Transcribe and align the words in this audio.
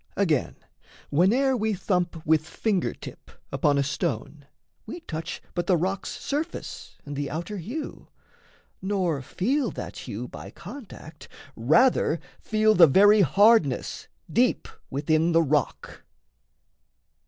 Again, 0.17 0.55
whene'er 1.11 1.55
we 1.55 1.75
thump 1.75 2.25
With 2.25 2.43
finger 2.47 2.91
tip 2.91 3.29
upon 3.51 3.77
a 3.77 3.83
stone, 3.83 4.47
we 4.87 5.01
touch 5.01 5.43
But 5.53 5.67
the 5.67 5.77
rock's 5.77 6.09
surface 6.09 6.97
and 7.05 7.15
the 7.15 7.29
outer 7.29 7.57
hue, 7.57 8.07
Nor 8.81 9.21
feel 9.21 9.69
that 9.69 9.97
hue 10.09 10.27
by 10.27 10.49
contact 10.49 11.27
rather 11.55 12.19
feel 12.39 12.73
The 12.73 12.87
very 12.87 13.21
hardness 13.21 14.07
deep 14.27 14.67
within 14.89 15.33
the 15.33 15.43
rock. 15.43 16.01